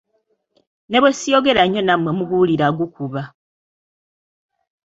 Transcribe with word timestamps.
Ne 0.89 0.97
bwe 1.01 1.11
siyogera 1.19 1.63
nnyo 1.65 1.81
nammwe 1.83 2.11
muguwulira 2.17 2.67
gukuba. 2.77 3.21